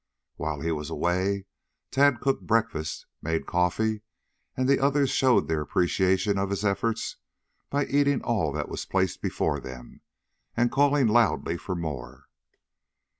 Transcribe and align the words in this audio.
While 0.35 0.61
he 0.61 0.71
was 0.71 0.89
away 0.89 1.45
Tad 1.91 2.21
cooked 2.21 2.47
breakfast, 2.47 3.05
made 3.21 3.45
coffee 3.45 4.01
and 4.57 4.67
the 4.67 4.79
others 4.79 5.11
showed 5.11 5.47
their 5.47 5.61
appreciation 5.61 6.39
of 6.39 6.49
his 6.49 6.65
efforts 6.65 7.17
by 7.69 7.85
eating 7.85 8.23
all 8.23 8.51
that 8.53 8.67
was 8.67 8.83
placed 8.83 9.21
before 9.21 9.59
them 9.59 10.01
and 10.57 10.71
calling 10.71 11.05
loudly 11.05 11.55
for 11.55 11.75
more. 11.75 12.29